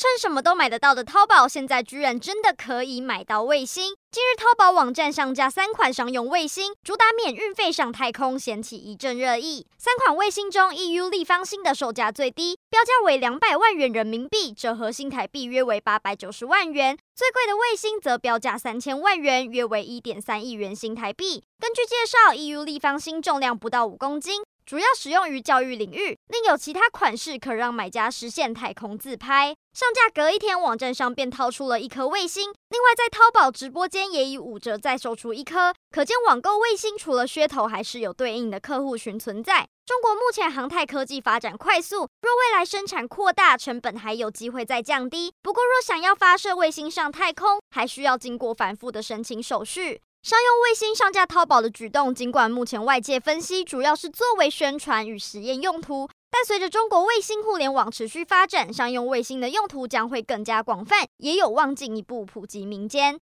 [0.00, 3.94] 称什么都买得到的淘宝，现在居然真的可以买到卫星。
[4.10, 9.66] 近日，淘宝网站上架三款商用卫星，主打免运费上太空，掀起一阵热议。
[9.76, 21.44] 三款卫星中，EU 立方星的售价最低，标价为两百万元人民币，折合新台币约为八百九十万元；最贵的卫星则标价三千万元，约为一点三亿元新台币。
[21.60, 24.42] 根据介绍，EU 立方星重量不到五公斤。
[24.70, 29.52] 主要使用于教育领域，另有其他款式可让买家实现太空自拍。
[29.72, 32.52] 上架隔一天，网站上便掏出了一颗卫星。
[32.68, 39.66] 另外，在淘宝直播间也以五折再售出一颗，可见网购卫星除了噱头，还是有对应的客户群存在。
[39.84, 45.34] 中国目前航太科技发展快速，若未来生产扩大，成本还有机会再降低。
[45.42, 50.00] 不过，若想要发射卫星上太空，还需要经过繁复的申请手续。
[50.22, 63.18] 商用卫星上架淘宝的举动，尽管目前外界分析主要是作为宣传与实验用途，但随着中国卫星互联网持续发展，商用卫星的用途将会更加广泛，也有望进一步普及民间。